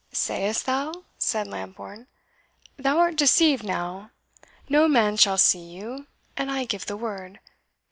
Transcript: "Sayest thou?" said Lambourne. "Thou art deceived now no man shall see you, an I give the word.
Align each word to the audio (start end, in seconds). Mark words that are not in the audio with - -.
"Sayest 0.11 0.65
thou?" 0.65 1.03
said 1.19 1.45
Lambourne. 1.47 2.07
"Thou 2.75 2.97
art 2.97 3.15
deceived 3.15 3.63
now 3.63 4.09
no 4.67 4.87
man 4.87 5.15
shall 5.15 5.37
see 5.37 5.63
you, 5.75 6.07
an 6.35 6.49
I 6.49 6.65
give 6.65 6.87
the 6.87 6.97
word. 6.97 7.39